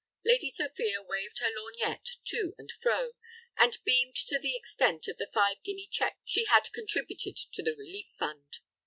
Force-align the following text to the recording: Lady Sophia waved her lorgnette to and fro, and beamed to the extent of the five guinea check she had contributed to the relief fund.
Lady 0.25 0.49
Sophia 0.49 1.03
waved 1.03 1.37
her 1.37 1.51
lorgnette 1.53 2.07
to 2.25 2.55
and 2.57 2.71
fro, 2.81 3.13
and 3.55 3.77
beamed 3.85 4.15
to 4.15 4.39
the 4.39 4.55
extent 4.55 5.07
of 5.07 5.17
the 5.17 5.29
five 5.31 5.57
guinea 5.63 5.87
check 5.91 6.17
she 6.25 6.45
had 6.45 6.73
contributed 6.73 7.37
to 7.37 7.61
the 7.61 7.75
relief 7.77 8.07
fund. 8.17 8.57